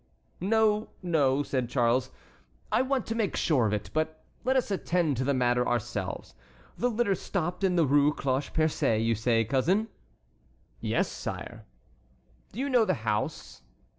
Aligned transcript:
"No, 0.39 0.89
no," 1.03 1.43
said 1.43 1.69
Charles, 1.69 2.09
"I 2.71 2.81
want 2.81 3.05
to 3.05 3.13
make 3.13 3.35
sure 3.35 3.67
of 3.67 3.73
it; 3.73 3.91
but 3.93 4.23
let 4.43 4.55
us 4.55 4.71
attend 4.71 5.17
to 5.17 5.23
the 5.23 5.35
matter 5.35 5.67
ourselves. 5.67 6.33
The 6.75 6.89
litter 6.89 7.13
stopped 7.13 7.63
in 7.63 7.75
the 7.75 7.85
Rue 7.85 8.11
Cloche 8.11 8.51
Percée, 8.51 9.05
you 9.05 9.13
say, 9.13 9.45
cousin?" 9.45 9.89
"Yes, 10.79 11.07
sire." 11.07 11.65
"Do 12.51 12.59
you 12.59 12.67
know 12.67 12.83
the 12.83 12.95
house?" 13.05 13.61